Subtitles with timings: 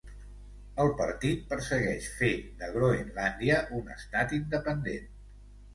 [0.85, 2.31] El partit persegueix fer
[2.63, 5.11] de Groenlàndia un estat independent.